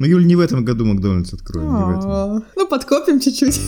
[0.00, 2.44] Ну, Юль, не в этом году Макдональдс откроем, не в этом.
[2.54, 3.60] Ну, подкопим чуть-чуть.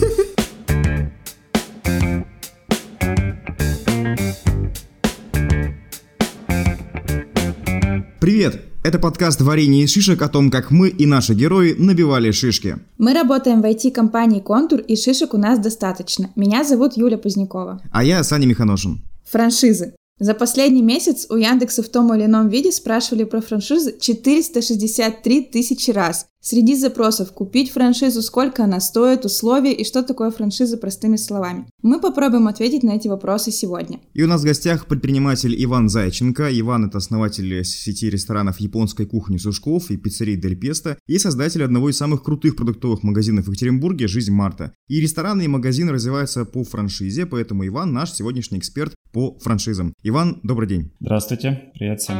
[8.21, 8.61] Привет!
[8.81, 12.77] Это подкаст «Варенье из шишек» о том, как мы и наши герои набивали шишки.
[12.97, 16.29] Мы работаем в IT-компании «Контур», и шишек у нас достаточно.
[16.37, 17.81] Меня зовут Юля Позднякова.
[17.91, 19.01] А я Саня Миханошин.
[19.29, 19.95] Франшизы.
[20.21, 25.89] За последний месяц у Яндекса в том или ином виде спрашивали про франшизы 463 тысячи
[25.89, 26.27] раз.
[26.43, 31.67] Среди запросов «Купить франшизу», «Сколько она стоит», «Условия» и «Что такое франшиза» простыми словами.
[31.83, 33.99] Мы попробуем ответить на эти вопросы сегодня.
[34.15, 36.49] И у нас в гостях предприниматель Иван Зайченко.
[36.59, 41.91] Иван– это основатель сети ресторанов японской кухни Сушков и пиццерии Дель Песто и создатель одного
[41.91, 44.73] из самых крутых продуктовых магазинов в Екатеринбурге «Жизнь Марта».
[44.87, 49.93] И рестораны и магазин развиваются по франшизе, поэтому Иван– наш сегодняшний эксперт по франшизам.
[50.01, 50.91] Иван, добрый день.
[50.99, 52.17] Здравствуйте, привет всем.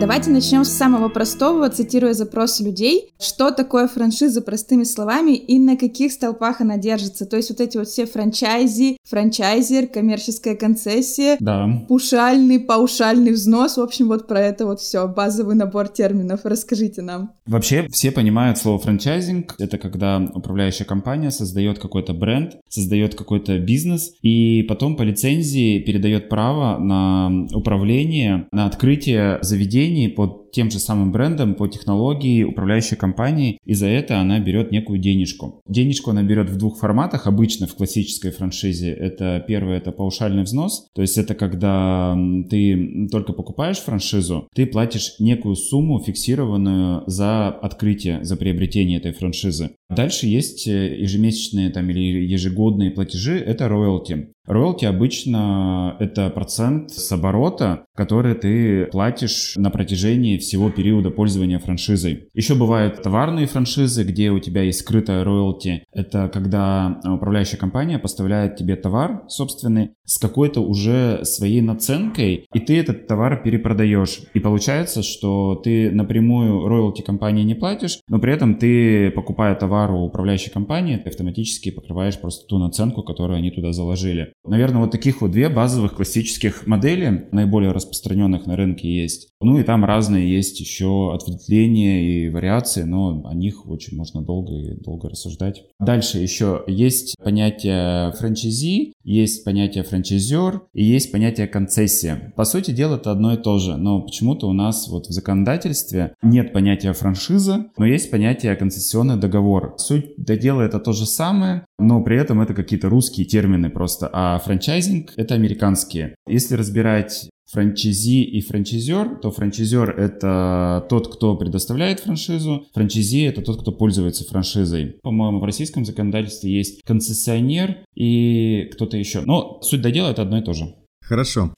[0.00, 3.10] Давайте начнем с самого простого, цитируя запросы людей.
[3.20, 7.26] Что такое франшиза простыми словами и на каких столпах она держится?
[7.26, 11.84] То есть вот эти вот все франчайзи, франчайзер, коммерческая концессия, да.
[11.86, 13.76] пушальный, паушальный взнос.
[13.76, 16.40] В общем, вот про это вот все, базовый набор терминов.
[16.44, 17.32] Расскажите нам.
[17.44, 19.56] Вообще все понимают слово франчайзинг.
[19.58, 26.30] Это когда управляющая компания создает какой-то бренд, создает какой-то бизнес и потом по лицензии передает
[26.30, 32.96] право на управление, на открытие заведений заведений под тем же самым брендом, по технологии управляющей
[32.96, 35.60] компании, и за это она берет некую денежку.
[35.68, 38.90] Денежку она берет в двух форматах, обычно в классической франшизе.
[38.90, 42.16] Это первое, это паушальный взнос, то есть это когда
[42.48, 49.70] ты только покупаешь франшизу, ты платишь некую сумму фиксированную за открытие, за приобретение этой франшизы.
[49.88, 54.28] Дальше есть э, ежемесячные там или ежегодные платежи, это роялти.
[54.50, 62.28] Роялти обычно это процент с оборота, который ты платишь на протяжении всего периода пользования франшизой.
[62.34, 65.84] Еще бывают товарные франшизы, где у тебя есть скрытая роялти.
[65.92, 72.80] Это когда управляющая компания поставляет тебе товар собственный с какой-то уже своей наценкой, и ты
[72.80, 74.22] этот товар перепродаешь.
[74.34, 79.92] И получается, что ты напрямую роялти компании не платишь, но при этом ты, покупая товар
[79.92, 84.32] у управляющей компании, ты автоматически покрываешь просто ту наценку, которую они туда заложили.
[84.44, 89.29] Наверное, вот таких вот две базовых классических модели, наиболее распространенных на рынке есть.
[89.40, 94.52] Ну и там разные есть еще ответвления и вариации, но о них очень можно долго
[94.52, 95.64] и долго рассуждать.
[95.78, 102.32] Дальше еще есть понятие франчайзи, есть понятие франчайзер и есть понятие концессия.
[102.36, 106.14] По сути дела это одно и то же, но почему-то у нас вот в законодательстве
[106.22, 109.74] нет понятия франшиза, но есть понятие концессионный договор.
[109.78, 114.10] Суть до дела это то же самое, но при этом это какие-то русские термины просто,
[114.12, 116.14] а франчайзинг это американские.
[116.28, 123.60] Если разбирать франчайзи и франчайзер, то франчайзер— это тот, кто предоставляет франшизу, франчайзи— это тот,
[123.62, 124.96] кто пользуется франшизой.
[125.02, 129.22] По-моему, в российском законодательстве есть концессионер и кто-то еще.
[129.22, 130.74] Но суть до дела— это одно и то же.
[131.02, 131.52] Хорошо.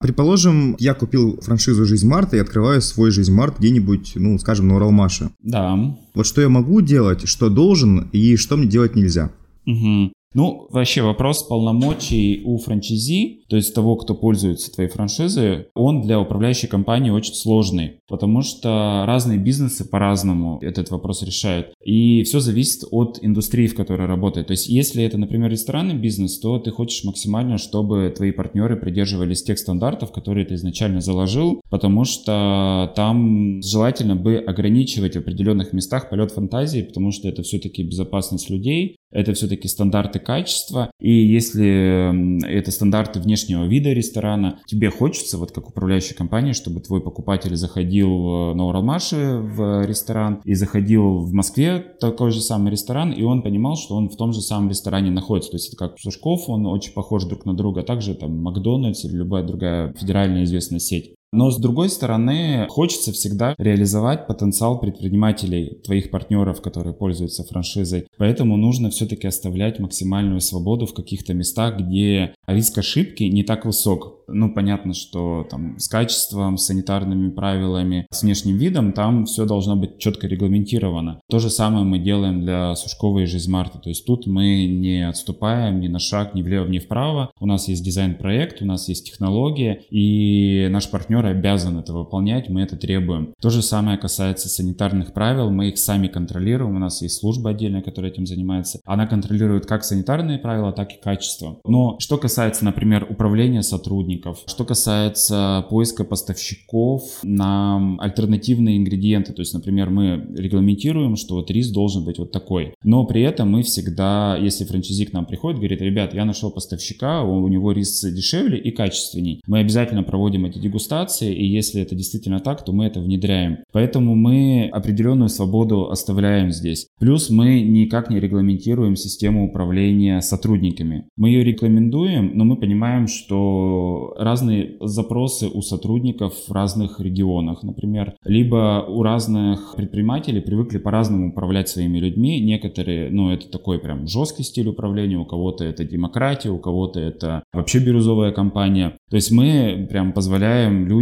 [0.00, 4.76] Предположим, я купил франшизу «Жизнь Марта» и открываю свой «Жизнь Март» где-нибудь, ну, скажем, на
[4.76, 5.30] Уралмаше.
[5.40, 5.76] Да.
[6.14, 9.32] Вот что я могу делать, что должен и что мне делать нельзя.
[9.66, 10.12] Угу.
[10.34, 16.20] Ну, вообще вопрос полномочий у франчайзи, то есть того, кто пользуется твоей франшизой, он для
[16.20, 21.72] управляющей компании очень сложный, потому что разные бизнесы по-разному этот вопрос решают.
[21.82, 24.48] И все зависит от индустрии, в которой работает.
[24.48, 29.42] То есть если это, например, ресторанный бизнес, то ты хочешь максимально, чтобы твои партнеры придерживались
[29.42, 36.10] тех стандартов, которые ты изначально заложил, потому что там желательно бы ограничивать в определенных местах
[36.10, 42.70] полет фантазии, потому что это все-таки безопасность людей, это все-таки стандарты качества, и если это
[42.70, 48.54] стандарты внешнего вида ресторана, тебе хочется, вот как управляющая компания, чтобы твой покупатель заходил э,
[48.54, 53.76] на Уралмаше в ресторан и заходил в Москве такой же самый ресторан, и он понимал,
[53.76, 55.50] что он в том же самом ресторане находится.
[55.50, 59.04] То есть это как Сушков, он очень похож друг на друга, а также там Макдональдс
[59.04, 61.17] или любая другая федеральная известная сеть.
[61.32, 68.06] Но с другой стороны, хочется всегда реализовать потенциал предпринимателей, твоих партнеров, которые пользуются франшизой.
[68.16, 74.18] Поэтому нужно все-таки оставлять максимальную свободу в каких-то местах, где риск ошибки не так высок.
[74.28, 79.74] Ну, понятно, что там с качеством, с санитарными правилами, с внешним видом, там все должно
[79.74, 81.20] быть четко регламентировано.
[81.30, 83.78] То же самое мы делаем для Сушкова и Жизмарта.
[83.78, 87.30] То есть тут мы не отступаем ни на шаг, ни влево, ни вправо.
[87.40, 92.48] У нас есть дизайн-проект, у нас есть технология, и наш партнер партнеры обязаны это выполнять,
[92.48, 93.34] мы это требуем.
[93.40, 97.82] То же самое касается санитарных правил, мы их сами контролируем, у нас есть служба отдельная,
[97.82, 98.80] которая этим занимается.
[98.84, 101.58] Она контролирует как санитарные правила, так и качество.
[101.64, 109.54] Но что касается, например, управления сотрудников, что касается поиска поставщиков на альтернативные ингредиенты, то есть,
[109.54, 114.36] например, мы регламентируем, что вот рис должен быть вот такой, но при этом мы всегда,
[114.36, 118.70] если франчайзи к нам приходит, говорит, ребят, я нашел поставщика, у него рис дешевле и
[118.70, 119.40] качественней.
[119.46, 123.58] Мы обязательно проводим эти дегустации, и если это действительно так, то мы это внедряем.
[123.72, 126.88] Поэтому мы определенную свободу оставляем здесь.
[126.98, 131.06] Плюс мы никак не регламентируем систему управления сотрудниками.
[131.16, 138.14] Мы ее рекомендуем, но мы понимаем, что разные запросы у сотрудников в разных регионах, например,
[138.24, 142.40] либо у разных предпринимателей привыкли по-разному управлять своими людьми.
[142.40, 147.42] Некоторые, ну, это такой прям жесткий стиль управления, у кого-то это демократия, у кого-то это
[147.52, 148.96] вообще бирюзовая компания.
[149.10, 150.97] То есть мы прям позволяем людям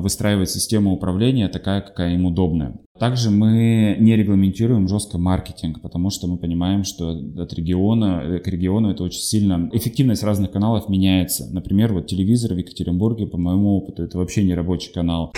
[0.00, 2.74] выстраивать систему управления такая, какая им удобная.
[2.98, 8.90] Также мы не регламентируем жестко маркетинг, потому что мы понимаем, что от региона к региону
[8.90, 9.68] это очень сильно...
[9.72, 11.52] Эффективность разных каналов меняется.
[11.52, 15.32] Например, вот телевизор в Екатеринбурге, по моему опыту, это вообще не рабочий канал.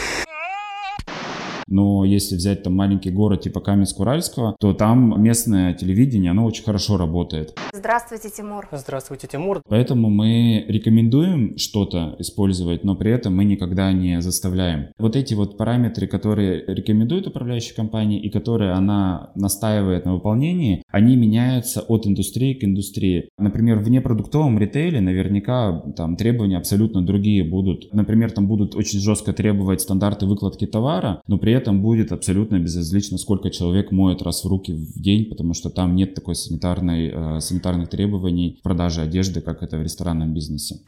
[1.66, 6.96] Но если взять там маленький город типа Каменск-Уральского, то там местное телевидение, оно очень хорошо
[6.96, 7.58] работает.
[7.72, 8.68] Здравствуйте, Тимур.
[8.72, 9.62] Здравствуйте, Тимур.
[9.68, 14.88] Поэтому мы рекомендуем что-то использовать, но при этом мы никогда не заставляем.
[14.98, 21.16] Вот эти вот параметры, которые рекомендует управляющая компания и которые она настаивает на выполнении, они
[21.16, 23.28] меняются от индустрии к индустрии.
[23.38, 27.92] Например, в непродуктовом ритейле наверняка там требования абсолютно другие будут.
[27.92, 33.18] Например, там будут очень жестко требовать стандарты выкладки товара, но при этом будет абсолютно безразлично,
[33.18, 37.40] сколько человек моет раз в руки в день, потому что там нет такой санитарной, э,
[37.40, 40.80] санитарных требований в продаже одежды, как это в ресторанном бизнесе.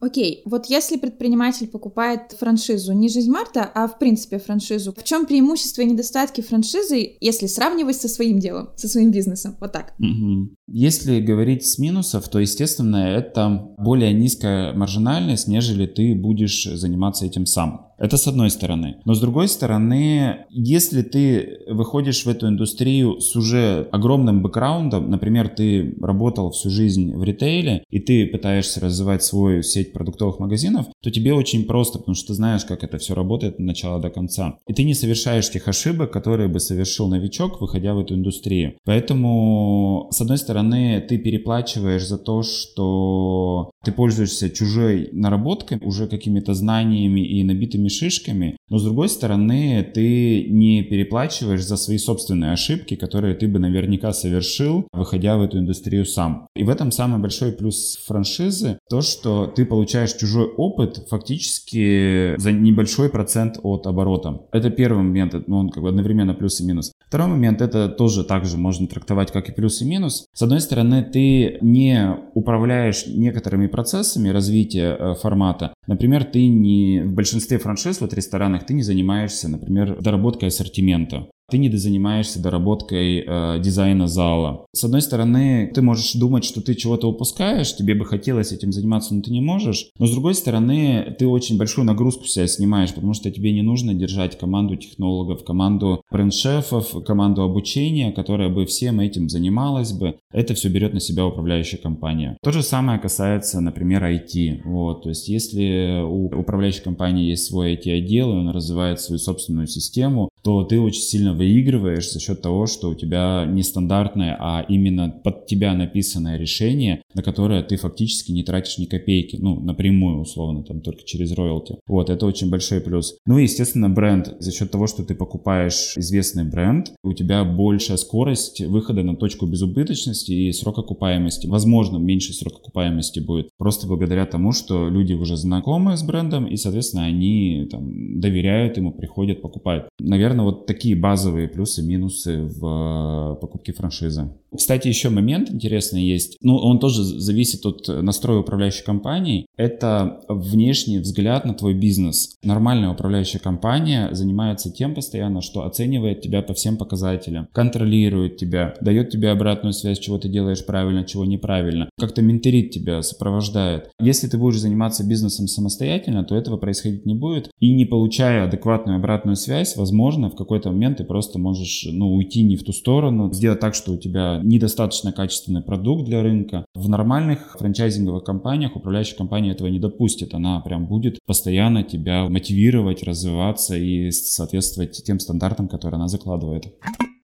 [0.00, 5.26] Окей, вот если предприниматель покупает франшизу не жизнь Марта, а в принципе франшизу, в чем
[5.26, 9.56] преимущества и недостатки франшизы, если сравнивать со своим делом, со своим бизнесом?
[9.60, 9.92] Вот так.
[9.98, 10.54] Угу.
[10.72, 17.44] Если говорить с минусов, то, естественно, это более низкая маржинальность, нежели ты будешь заниматься этим
[17.44, 17.90] сам.
[17.98, 18.96] Это с одной стороны.
[19.04, 25.48] Но с другой стороны, если ты выходишь в эту индустрию с уже огромным бэкграундом, например,
[25.48, 31.10] ты работал всю жизнь в ритейле, и ты пытаешься развивать свою сеть продуктовых магазинов, то
[31.10, 34.56] тебе очень просто, потому что ты знаешь, как это все работает от начала до конца.
[34.66, 38.76] И ты не совершаешь тех ошибок, которые бы совершил новичок, выходя в эту индустрию.
[38.86, 46.54] Поэтому, с одной стороны, ты переплачиваешь за то, что ты пользуешься чужой наработкой, уже какими-то
[46.54, 52.94] знаниями и набитыми шишками, но с другой стороны, ты не переплачиваешь за свои собственные ошибки,
[52.94, 56.46] которые ты бы наверняка совершил, выходя в эту индустрию сам.
[56.54, 62.52] И в этом самый большой плюс франшизы, то, что ты получаешь чужой опыт фактически за
[62.52, 64.42] небольшой процент от оборота.
[64.52, 66.92] Это первый момент, ну, он как бы одновременно плюс и минус.
[67.10, 70.26] Второй момент, это тоже также можно трактовать как и плюс и минус.
[70.32, 75.74] С одной стороны, ты не управляешь некоторыми процессами развития э, формата.
[75.88, 81.58] Например, ты не в большинстве франшиз, вот ресторанах, ты не занимаешься, например, доработкой ассортимента ты
[81.58, 84.66] не занимаешься доработкой э, дизайна зала.
[84.72, 89.14] С одной стороны, ты можешь думать, что ты чего-то упускаешь, тебе бы хотелось этим заниматься,
[89.14, 89.90] но ты не можешь.
[89.98, 93.94] Но с другой стороны, ты очень большую нагрузку себя снимаешь, потому что тебе не нужно
[93.94, 100.16] держать команду технологов, команду бренд-шефов, команду обучения, которая бы всем этим занималась бы.
[100.32, 102.36] Это все берет на себя управляющая компания.
[102.42, 104.62] То же самое касается, например, IT.
[104.64, 109.66] Вот, то есть если у управляющей компании есть свой IT-отдел, и он развивает свою собственную
[109.66, 114.64] систему, то ты очень сильно выигрываешь за счет того, что у тебя не стандартное, а
[114.68, 120.20] именно под тебя написанное решение, на которое ты фактически не тратишь ни копейки, ну, напрямую,
[120.20, 121.76] условно, там, только через роялти.
[121.86, 123.16] Вот, это очень большой плюс.
[123.26, 124.34] Ну и, естественно, бренд.
[124.38, 129.46] За счет того, что ты покупаешь известный бренд, у тебя большая скорость выхода на точку
[129.46, 131.46] безубыточности и срок окупаемости.
[131.46, 133.48] Возможно, меньше срок окупаемости будет.
[133.58, 138.92] Просто благодаря тому, что люди уже знакомы с брендом, и, соответственно, они там, доверяют ему,
[138.92, 139.88] приходят, покупают.
[139.98, 144.30] Наверное, наверное, вот такие базовые плюсы, минусы в э, покупке франшизы.
[144.56, 146.36] Кстати, еще момент интересный есть.
[146.40, 149.46] Ну, он тоже зависит от настроя управляющей компании.
[149.56, 152.36] Это внешний взгляд на твой бизнес.
[152.42, 159.10] Нормальная управляющая компания занимается тем постоянно, что оценивает тебя по всем показателям, контролирует тебя, дает
[159.10, 163.90] тебе обратную связь, чего ты делаешь правильно, чего неправильно, как-то менторит тебя, сопровождает.
[164.00, 167.50] Если ты будешь заниматься бизнесом самостоятельно, то этого происходить не будет.
[167.60, 172.14] И не получая адекватную обратную связь, возможно, возможно, в какой-то момент ты просто можешь ну,
[172.14, 176.64] уйти не в ту сторону, сделать так, что у тебя недостаточно качественный продукт для рынка.
[176.74, 180.34] В нормальных франчайзинговых компаниях управляющая компания этого не допустит.
[180.34, 186.66] Она прям будет постоянно тебя мотивировать, развиваться и соответствовать тем стандартам, которые она закладывает.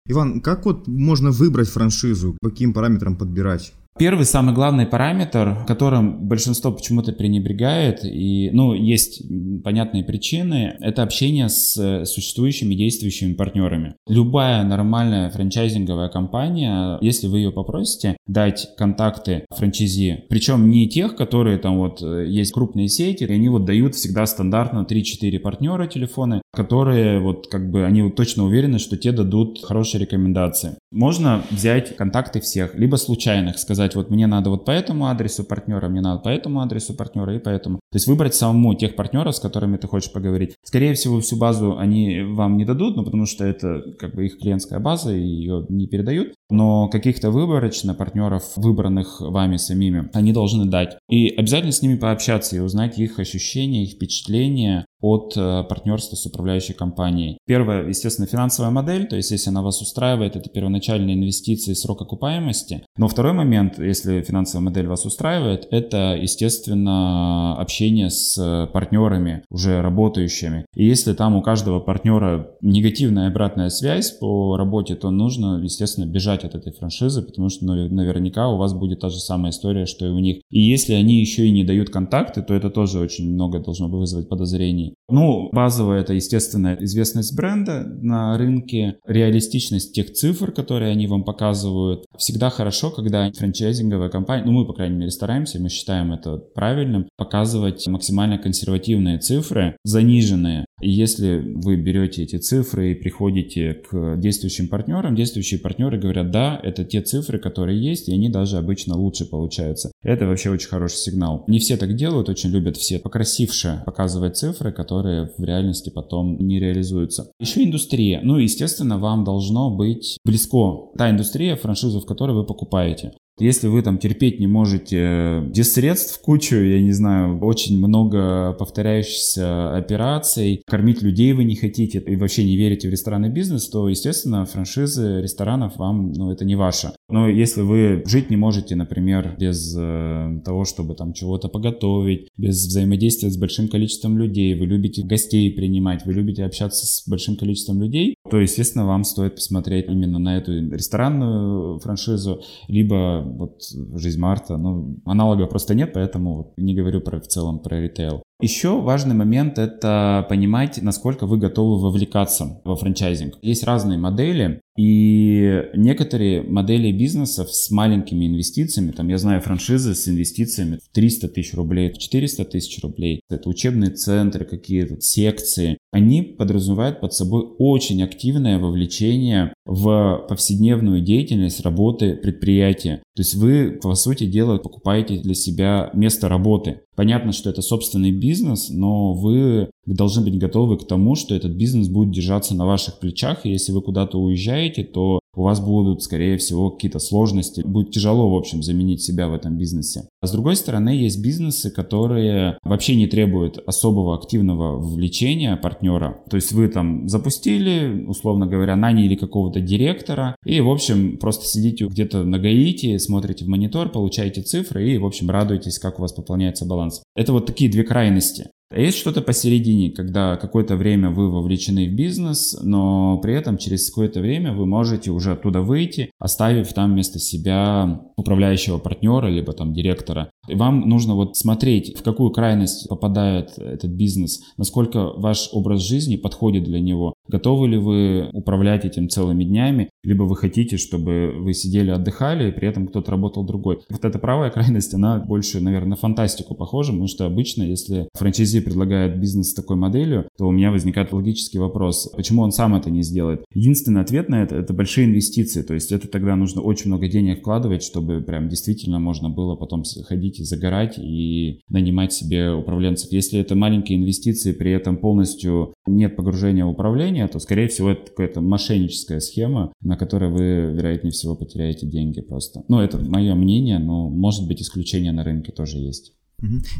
[0.08, 3.72] Иван, как вот можно выбрать франшизу, каким параметрам подбирать?
[3.98, 9.22] Первый самый главный параметр, которым большинство почему-то пренебрегает, и, ну, есть
[9.64, 13.94] понятные причины, это общение с существующими действующими партнерами.
[14.06, 21.56] Любая нормальная франчайзинговая компания, если вы ее попросите, дать контакты франчайзи, причем не тех, которые
[21.56, 26.42] там вот э, есть крупные сети, и они вот дают всегда стандартно 3-4 партнера телефоны,
[26.52, 30.76] которые вот как бы они вот точно уверены, что те дадут хорошие рекомендации.
[30.92, 35.45] Можно взять контакты всех, либо случайных, сказать, сказать, вот мне надо вот по этому адресу
[35.45, 37.76] партнера, мне надо по этому адресу партнера и поэтому.
[37.93, 40.55] То есть выбрать самому тех партнеров, с которыми ты хочешь поговорить.
[40.64, 44.38] Скорее всего, всю базу они вам не дадут, ну, потому что это как бы их
[44.38, 46.35] клиентская база, и ее не передают.
[46.50, 50.97] Но каких-то выборочно партнеров, выбранных вами самими, они должны дать.
[51.09, 56.26] И обязательно с ними пообщаться и узнать их ощущения, их впечатления, от э, партнерства с
[56.26, 57.38] управляющей компанией.
[57.46, 62.84] Первое, естественно, финансовая модель, то есть если она вас устраивает, это первоначальные инвестиции, срок окупаемости.
[62.96, 70.66] Но второй момент, если финансовая модель вас устраивает, это, естественно, общение с партнерами, уже работающими.
[70.74, 76.44] И если там у каждого партнера негативная обратная связь по работе, то нужно, естественно, бежать
[76.44, 80.10] от этой франшизы, потому что наверняка у вас будет та же самая история, что и
[80.10, 80.40] у них.
[80.50, 84.28] И если они еще и не дают контакты, то это тоже очень много должно вызвать
[84.28, 91.25] подозрений ну, базовая это, естественно, известность бренда на рынке, реалистичность тех цифр, которые они вам
[91.25, 92.07] показывают.
[92.16, 97.09] Всегда хорошо, когда франчайзинговая компания, ну, мы, по крайней мере, стараемся, мы считаем это правильным,
[97.16, 100.66] показывать максимально консервативные цифры, заниженные.
[100.81, 106.61] И если вы берете эти цифры и приходите к действующим партнерам, действующие партнеры говорят, да,
[106.62, 109.90] это те цифры, которые есть, и они даже обычно лучше получаются.
[110.06, 111.42] Это вообще очень хороший сигнал.
[111.48, 116.60] Не все так делают, очень любят все покрасивше показывать цифры, которые в реальности потом не
[116.60, 117.32] реализуются.
[117.40, 118.20] Еще индустрия.
[118.22, 123.14] Ну, естественно, вам должно быть близко та индустрия, франшизу, в которой вы покупаете.
[123.38, 129.76] Если вы там терпеть не можете без средств кучу, я не знаю, очень много повторяющихся
[129.76, 134.47] операций, кормить людей вы не хотите и вообще не верите в ресторанный бизнес, то, естественно,
[134.47, 136.93] франшизы ресторанов вам, ну, это не ваше.
[137.11, 142.66] Но если вы жить не можете, например, без э, того, чтобы там чего-то поготовить, без
[142.66, 147.83] взаимодействия с большим количеством людей, вы любите гостей принимать, вы любите общаться с большим количеством
[147.83, 153.62] людей, то, естественно, вам стоит посмотреть именно на эту ресторанную франшизу, либо вот
[153.95, 158.23] жизнь Марта, ну, аналога просто нет, поэтому не говорю про, в целом про ритейл.
[158.40, 163.38] Еще важный момент– это понимать, насколько вы готовы вовлекаться во франчайзинг.
[163.40, 170.07] Есть разные модели, и некоторые модели бизнесов с маленькими инвестициями, там я знаю франшизы с
[170.07, 176.21] инвестициями в 300 тысяч рублей, в 400 тысяч рублей, это учебные центры какие-то, секции, они
[176.21, 183.02] подразумевают под собой очень активное вовлечение в повседневную деятельность работы предприятия.
[183.14, 186.83] То есть вы, по сути дела, покупаете для себя место работы.
[186.96, 191.88] Понятно, что это собственный бизнес, но вы должны быть готовы к тому, что этот бизнес
[191.88, 196.38] будет держаться на ваших плечах, и если вы куда-то уезжаете, то у вас будут, скорее
[196.38, 197.61] всего, какие-то сложности.
[197.61, 200.09] Будет тяжело, в общем, заменить себя в этом бизнесе.
[200.21, 206.23] А с другой стороны, есть бизнесы, которые вообще не требуют особого активного вовлечения партнера.
[206.31, 211.87] То есть вы там запустили, условно говоря, наняли какого-то директора, и, в общем, просто сидите
[211.87, 216.12] где-то на Гаити, смотрите в монитор, получаете цифры и, в общем, радуетесь, как у вас
[216.12, 217.02] пополняется баланс.
[217.14, 218.50] Это вот такие две крайности.
[218.68, 223.88] А есть что-то посередине, когда какое-то время вы вовлечены в бизнес, но при этом через
[223.90, 229.73] какое-то время вы можете уже оттуда выйти, оставив там вместо себя управляющего партнера, либо там
[229.73, 230.30] директора.
[230.49, 236.16] И вам нужно вот смотреть, в какую крайность попадает этот бизнес, насколько ваш образ жизни
[236.16, 237.14] подходит для него.
[237.28, 242.52] Готовы ли вы управлять этим целыми днями, либо вы хотите, чтобы вы сидели, отдыхали, и
[242.52, 243.78] при этом кто-то работал другой.
[243.90, 248.55] Вот эта правая крайность, она больше, наверное, на фантастику похожа, потому что обычно, если франчайзи
[248.60, 252.90] предлагает бизнес с такой моделью, то у меня возникает логический вопрос, почему он сам это
[252.90, 253.44] не сделает?
[253.52, 257.40] Единственный ответ на это— это большие инвестиции, то есть это тогда нужно очень много денег
[257.40, 263.12] вкладывать, чтобы прям действительно можно было потом ходить и загорать и нанимать себе управленцев.
[263.12, 268.10] Если это маленькие инвестиции, при этом полностью нет погружения в управление, то, скорее всего, это
[268.10, 272.64] какая-то мошенническая схема, на которой вы, вероятнее всего, потеряете деньги просто.
[272.68, 276.15] Ну, это мое мнение, но может быть исключения на рынке тоже есть.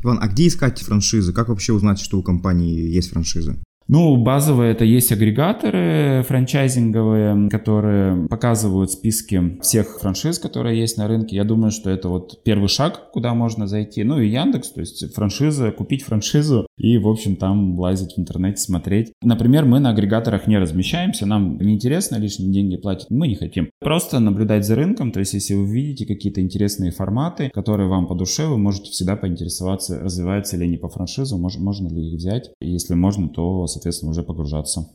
[0.03, 1.33] Иван, а где искать франшизы?
[1.33, 3.59] Как вообще узнать, что у компании есть франшиза?
[3.89, 11.37] Ну, базовые это есть агрегаторы франчайзинговые, которые показывают списки всех франшиз, которые есть на рынке.
[11.37, 14.03] Я думаю, что это вот первый шаг, куда можно зайти.
[14.03, 18.61] Ну и Яндекс, то есть франшиза, купить франшизу и, в общем, там лазить в интернете,
[18.61, 19.13] смотреть.
[19.23, 23.71] Например, мы на агрегаторах не размещаемся, нам неинтересно лишние деньги платить, мы не хотим.
[23.81, 28.17] Просто наблюдать за рынком, то есть если вы видите какие-то интересные форматы, которые вам по
[28.17, 32.51] душе, вы можете всегда поинтересоваться, развиваются ли они по франшизу, можно, ли их взять.
[32.61, 34.89] Если можно, то, соответственно, уже погружаться.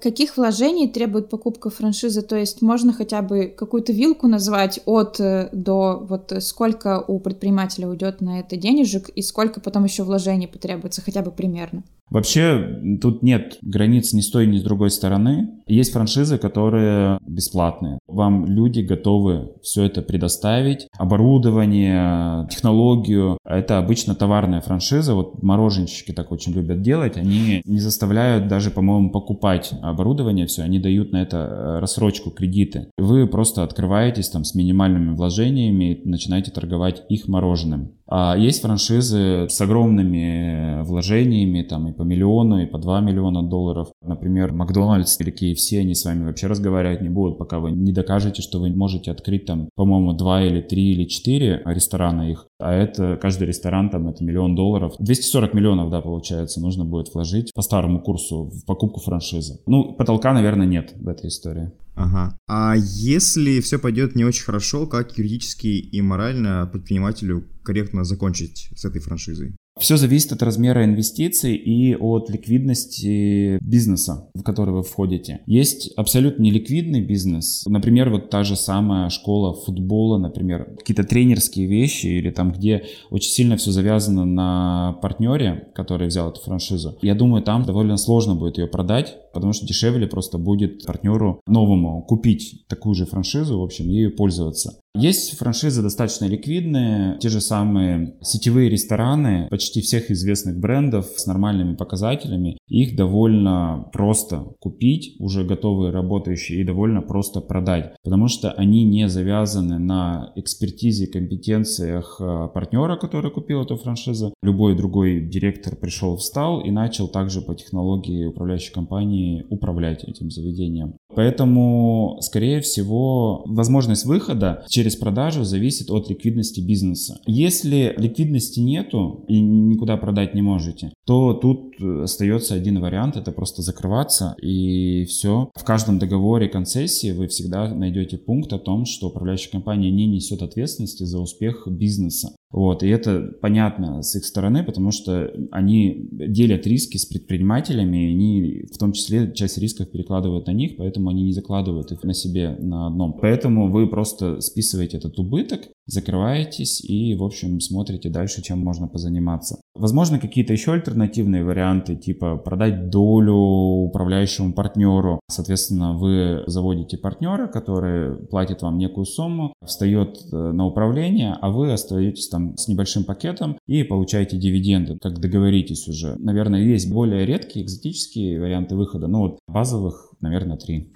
[0.00, 2.22] Каких вложений требует покупка франшизы?
[2.22, 7.88] То есть можно хотя бы какую-то вилку назвать от э, до, вот сколько у предпринимателя
[7.88, 11.82] уйдет на это денежек и сколько потом еще вложений потребуется, хотя бы примерно?
[12.10, 15.50] Вообще тут нет границ ни с той, ни с другой стороны.
[15.66, 17.98] Есть франшизы, которые бесплатные.
[18.06, 20.88] Вам люди готовы все это предоставить.
[20.96, 23.38] Оборудование, технологию.
[23.44, 25.14] Это обычно товарная франшиза.
[25.14, 27.16] Вот мороженщики так очень любят делать.
[27.16, 30.62] Они не заставляют даже, по-моему, покупать оборудование все.
[30.62, 32.88] Они дают на это э, рассрочку, кредиты.
[32.96, 37.92] Вы просто открываетесь там с минимальными вложениями и начинаете торговать их мороженым.
[38.10, 43.88] А есть франшизы с огромными вложениями, там и по миллиону, и по 2 миллиона долларов.
[44.02, 48.40] Например, Макдональдс или KFC, они с вами вообще разговаривать не будут, пока вы не докажете,
[48.40, 52.46] что вы можете открыть там, по-моему, 2 или 3 или 4 ресторана их.
[52.60, 54.94] А это, каждый ресторан там, это миллион долларов.
[54.98, 59.60] 240 миллионов, да, получается, нужно будет вложить по старому курсу в покупку франшизы.
[59.66, 61.72] Ну, потолка, наверное, нет в этой истории.
[61.98, 62.38] Ага.
[62.48, 68.84] А если все пойдет не очень хорошо, как юридически и морально предпринимателю корректно закончить с
[68.84, 69.56] этой франшизой?
[69.80, 75.40] Все зависит от размера инвестиций и от ликвидности бизнеса, в который вы входите.
[75.46, 77.64] Есть абсолютно неликвидный бизнес.
[77.66, 83.30] Например, вот та же самая школа футбола, например, какие-то тренерские вещи или там, где очень
[83.30, 86.98] сильно все завязано на партнере, который взял эту франшизу.
[87.02, 92.02] Я думаю, там довольно сложно будет ее продать, потому что дешевле просто будет партнеру новому
[92.02, 94.80] купить такую же франшизу, в общем, ею пользоваться.
[94.94, 101.76] Есть франшизы достаточно ликвидные, те же самые сетевые рестораны почти всех известных брендов с нормальными
[101.76, 102.58] показателями.
[102.66, 109.08] Их довольно просто купить, уже готовые работающие, и довольно просто продать, потому что они не
[109.08, 114.34] завязаны на экспертизе, компетенциях э, партнера, который купил эту франшизу.
[114.42, 120.94] Любой другой директор пришел, встал и начал также по технологии управляющей компании управлять этим заведением.
[121.14, 127.20] Поэтому, скорее всего, возможность выхода через продажу зависит от ликвидности бизнеса.
[127.26, 133.62] Если ликвидности нету и никуда продать не можете, то тут остается один вариант, это просто
[133.62, 135.50] закрываться и все.
[135.54, 140.42] В каждом договоре концессии вы всегда найдете пункт о том, что управляющая компания не несет
[140.42, 142.34] ответственности за успех бизнеса.
[142.50, 148.12] Вот, и это понятно с их стороны, потому что они делят риски с предпринимателями, и
[148.12, 152.14] они в том числе часть рисков перекладывают на них, поэтому они не закладывают их на
[152.14, 153.18] себе на одном.
[153.20, 159.60] Поэтому вы просто списываете этот убыток, закрываетесь и, в общем, смотрите дальше, чем можно позаниматься.
[159.74, 165.20] Возможно, какие-то еще альтернативные варианты, типа продать долю управляющему партнеру.
[165.28, 171.72] Соответственно, вы заводите партнера, который платит вам некую сумму, встает э, на управление, а вы
[171.72, 176.16] остаетесь там с небольшим пакетом и получаете дивиденды, как договоритесь уже.
[176.18, 180.92] Наверное, есть более редкие, экзотические варианты выхода, но вот базовых, наверное, три.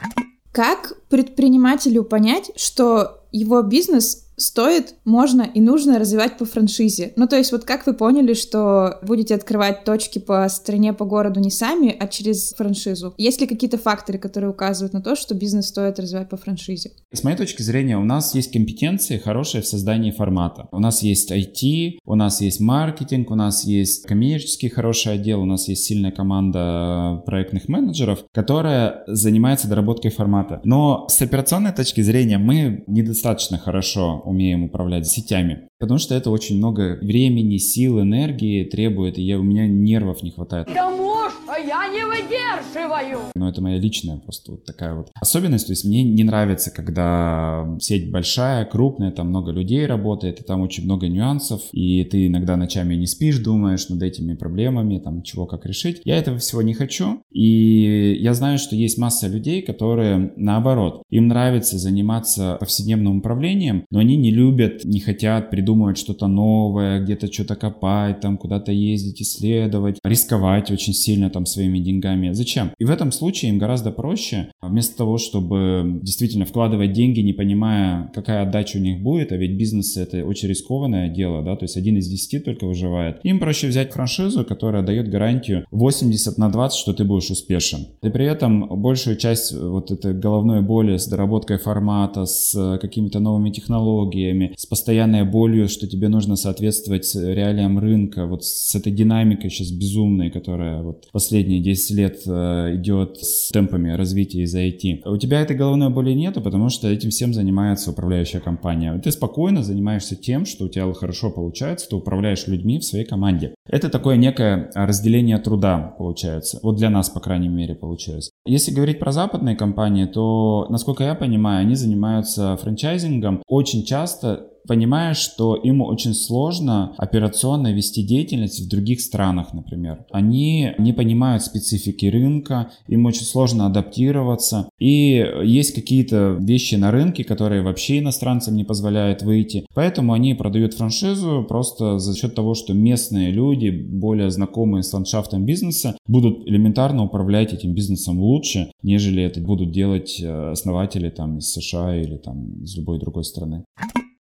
[0.53, 7.13] Как предпринимателю понять, что его бизнес стоит, можно и нужно развивать по франшизе.
[7.17, 11.41] Ну, то есть вот как вы поняли, что будете открывать точки по стране, по городу
[11.41, 13.15] не сами, а через франшизу?
[13.17, 16.93] Есть ли какие-то факторы, которые указывают на то, что бизнес стоит развивать по франшизе?
[17.13, 20.69] С моей точки зрения, у нас есть компетенции хорошие в создании формата.
[20.73, 25.47] У нас есть IT, у нас есть маркетинг, у нас есть коммерческий хороший отдел, у
[25.47, 30.61] нас есть сильная команда проектных менеджеров, которая занимается доработкой формата.
[30.65, 35.69] Но с операционной точки зрения мы недостаточно хорошо умеем управлять сетями.
[35.83, 40.31] Потому что это очень много времени, сил, энергии требует, и я, у меня нервов не
[40.31, 40.69] хватает.
[40.69, 43.19] Потому что я не выдерживаю!
[43.35, 45.67] Но это моя личная просто вот такая вот особенность.
[45.67, 50.61] То есть мне не нравится, когда сеть большая, крупная, там много людей работает, и там
[50.61, 55.47] очень много нюансов, и ты иногда ночами не спишь, думаешь над этими проблемами, там чего
[55.47, 56.01] как решить.
[56.05, 61.27] Я этого всего не хочу, и я знаю, что есть масса людей, которые наоборот, им
[61.27, 67.33] нравится заниматься повседневным управлением, но они не любят, не хотят придумать придумывать что-то новое, где-то
[67.33, 72.33] что-то копать, там куда-то ездить, исследовать, рисковать очень сильно там своими деньгами.
[72.33, 72.73] Зачем?
[72.79, 78.11] И в этом случае им гораздо проще, вместо того, чтобы действительно вкладывать деньги, не понимая,
[78.15, 81.77] какая отдача у них будет, а ведь бизнес это очень рискованное дело, да, то есть
[81.77, 83.21] один из десяти только выживает.
[83.23, 87.87] Им проще взять франшизу, которая дает гарантию 80 на 20, что ты будешь успешен.
[88.03, 93.51] И при этом большую часть вот этой головной боли с доработкой формата, с какими-то новыми
[93.51, 99.71] технологиями, с постоянной болью, что тебе нужно соответствовать реалиям рынка, вот с этой динамикой сейчас
[99.71, 105.09] безумной, которая вот последние 10 лет э, идет с темпами развития из IT.
[105.09, 108.99] У тебя этой головной боли нету, потому что этим всем занимается управляющая компания.
[108.99, 113.55] Ты спокойно занимаешься тем, что у тебя хорошо получается, ты управляешь людьми в своей команде.
[113.69, 116.59] Это такое некое разделение труда получается.
[116.63, 118.31] Вот для нас, по крайней мере, получается.
[118.47, 125.17] Если говорить про западные компании, то, насколько я понимаю, они занимаются франчайзингом очень часто понимаешь,
[125.17, 130.05] что им очень сложно операционно вести деятельность в других странах, например.
[130.11, 134.69] Они не понимают специфики рынка, им очень сложно адаптироваться.
[134.79, 139.67] И есть какие-то вещи на рынке, которые вообще иностранцам не позволяют выйти.
[139.75, 145.45] Поэтому они продают франшизу просто за счет того, что местные люди, более знакомые с ландшафтом
[145.45, 151.53] бизнеса, будут элементарно управлять этим бизнесом лучше, нежели это будут делать э, основатели там из
[151.53, 153.65] США или там из любой другой страны.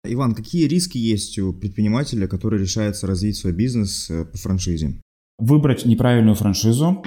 [0.03, 4.99] Иван, какие риски есть у предпринимателя, который решается развить свой бизнес э, по франшизе?
[5.37, 7.03] Выбрать неправильную франшизу,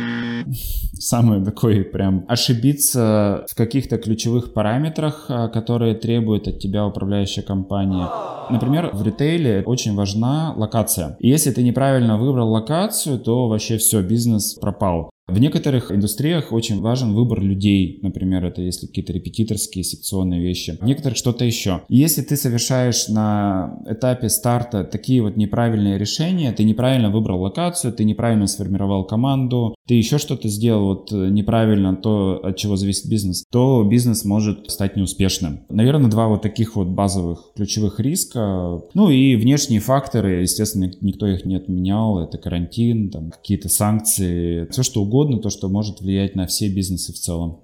[0.98, 8.08] самый такой прям ошибиться в каких-то ключевых параметрах, э, которые требует от тебя управляющая компания.
[8.50, 11.16] Например, в ритейле очень важна локация.
[11.18, 15.10] И если ты неправильно выбрал локацию, то вообще все, бизнес пропал.
[15.26, 20.76] В некоторых индустриях очень важен выбор людей, например, это если какие-то репетиторские, секционные вещи.
[20.78, 21.80] В некоторых что-то еще.
[21.88, 28.04] если ты совершаешь на этапе старта такие вот неправильные решения, ты неправильно выбрал локацию, ты
[28.04, 33.44] неправильно сформировал команду, ты еще что-то сделал вот э, неправильно, то, от чего зависит бизнес,
[33.50, 35.60] то бизнес может стать неуспешным.
[35.70, 38.82] Наверное, два вот таких вот базовых ключевых риска.
[38.92, 42.18] Ну и внешние факторы, естественно, никто их не отменял.
[42.18, 46.68] Это карантин, там какие-то санкции, все что угодно угодно, то, что может влиять на все
[46.68, 47.60] бизнесы в целом.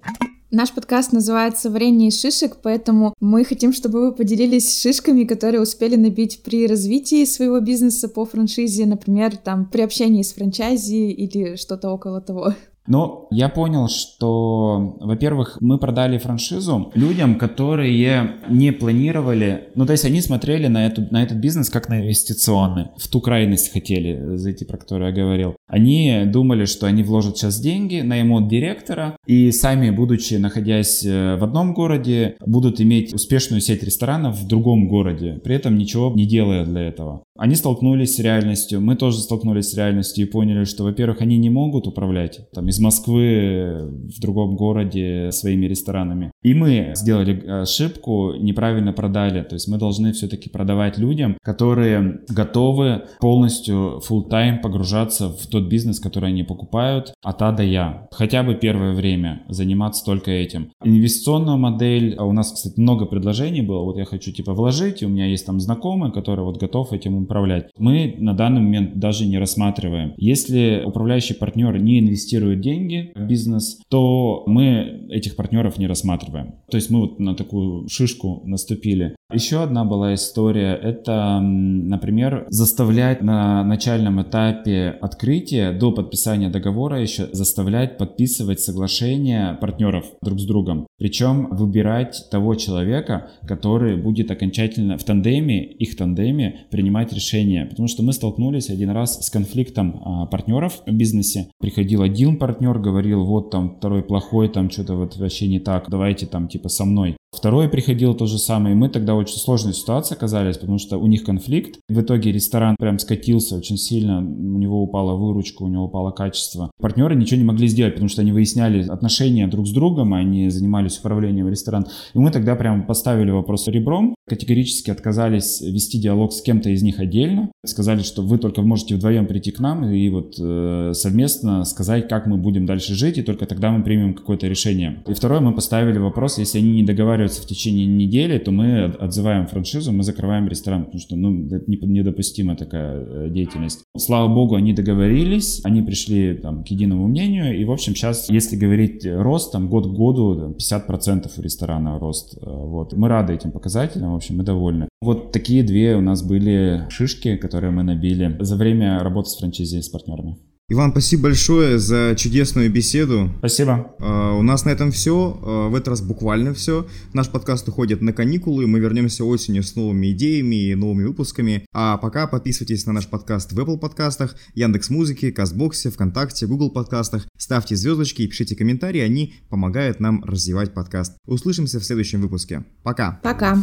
[0.51, 5.95] Наш подкаст называется «Варенье из шишек», поэтому мы хотим, чтобы вы поделились шишками, которые успели
[5.95, 11.89] набить при развитии своего бизнеса по франшизе, например, там, при общении с франчайзи или что-то
[11.91, 12.53] около того.
[12.87, 20.05] Но я понял, что, во-первых, мы продали франшизу людям, которые не планировали, ну то есть
[20.05, 24.65] они смотрели на, эту, на этот бизнес как на инвестиционный, в ту крайность хотели зайти,
[24.65, 25.55] про которую я говорил.
[25.67, 31.43] Они думали, что они вложат сейчас деньги, наймут директора и сами, будучи находясь э, в
[31.43, 36.65] одном городе, будут иметь успешную сеть ресторанов в другом городе, при этом ничего не делая
[36.65, 37.23] для этого.
[37.37, 41.49] Они столкнулись с реальностью, мы тоже столкнулись с реальностью и поняли, что, во-первых, они не
[41.49, 46.31] могут управлять там, из Москвы в другом городе своими ресторанами.
[46.41, 49.43] И мы сделали ошибку, неправильно продали.
[49.43, 55.67] То есть мы должны все-таки продавать людям, которые готовы полностью full time погружаться в тот
[55.67, 58.07] бизнес, который они покупают от А до Я.
[58.11, 60.71] Хотя бы первое время заниматься только этим.
[60.83, 63.83] Инвестиционную модель, а у нас, кстати, много предложений было.
[63.83, 67.21] Вот я хочу типа вложить, и у меня есть там знакомый, который вот готов этим
[67.21, 67.69] управлять.
[67.77, 70.13] Мы на данный момент даже не рассматриваем.
[70.17, 76.55] Если управляющий партнер не инвестирует деньги в бизнес, то мы этих партнеров не рассматриваем.
[76.69, 79.15] То есть мы вот на такую шишку наступили.
[79.33, 87.29] Еще одна была история, это, например, заставлять на начальном этапе открытия до подписания договора еще
[87.31, 90.85] заставлять подписывать соглашения партнеров друг с другом.
[90.97, 97.65] Причем выбирать того человека, который будет окончательно в тандеме, их тандеме принимать решения.
[97.65, 101.47] Потому что мы столкнулись один раз с конфликтом а, партнеров в бизнесе.
[101.59, 106.25] Приходил один партнер, говорил, вот там второй плохой, там что-то вот вообще не так, давайте
[106.25, 107.17] там типа со мной.
[107.33, 111.07] Второй приходил то же самое, и мы тогда очень сложной ситуации оказались, потому что у
[111.07, 111.79] них конфликт.
[111.87, 116.71] В итоге ресторан прям скатился очень сильно, у него упала выручка, у него упало качество.
[116.81, 120.97] Партнеры ничего не могли сделать, потому что они выясняли отношения друг с другом, они занимались
[120.97, 121.85] управлением ресторана.
[122.13, 126.99] И мы тогда прям поставили вопрос ребром, категорически отказались вести диалог с кем-то из них
[126.99, 132.09] отдельно, сказали, что вы только можете вдвоем прийти к нам и вот э, совместно сказать,
[132.09, 135.03] как мы будем дальше жить, и только тогда мы примем какое-то решение.
[135.07, 139.47] И второе, мы поставили вопрос, если они не договариваются в течение недели, то мы отзываем
[139.47, 143.83] франшизу, мы закрываем ресторан, потому что ну, это недопустима такая деятельность.
[143.97, 148.55] Слава богу, они договорились, они пришли там, к единому мнению, и, в общем, сейчас, если
[148.55, 152.37] говорить рост, там, год к году 50% у ресторана рост.
[152.41, 152.93] Вот.
[152.93, 154.87] Мы рады этим показателям, в общем, мы довольны.
[155.01, 159.81] Вот такие две у нас были шишки, которые мы набили за время работы с франчайзи
[159.81, 160.37] с партнерами.
[160.71, 163.29] Иван, спасибо большое за чудесную беседу.
[163.39, 163.93] Спасибо.
[163.99, 165.37] Uh, у нас на этом все.
[165.41, 166.87] Uh, в этот раз буквально все.
[167.11, 168.67] Наш подкаст уходит на каникулы.
[168.67, 171.65] Мы вернемся осенью с новыми идеями и новыми выпусками.
[171.73, 177.27] А пока подписывайтесь на наш подкаст в Apple подкастах, Яндекс Музыке, Казбоксе, ВКонтакте, Google подкастах.
[177.37, 179.01] Ставьте звездочки и пишите комментарии.
[179.01, 181.17] Они помогают нам развивать подкаст.
[181.25, 182.63] Услышимся в следующем выпуске.
[182.81, 183.19] Пока.
[183.23, 183.61] Пока.